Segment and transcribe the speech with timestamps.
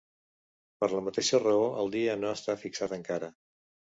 [0.83, 3.33] Per la mateixa raó el dia no està fixat encara.